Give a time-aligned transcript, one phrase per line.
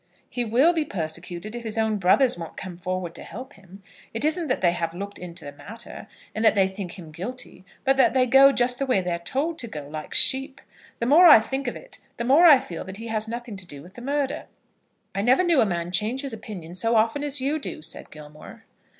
[0.27, 3.83] "He will be persecuted if his own brothers won't come forward to help him.
[4.15, 7.65] It isn't that they have looked into the matter, and that they think him guilty;
[7.85, 10.59] but that they go just the way they're told to go, like sheep.
[10.97, 13.67] The more I think of it, the more I feel that he had nothing to
[13.67, 14.45] do with the murder."
[15.13, 18.63] "I never knew a man change his opinion so often as you do," said Gilmore.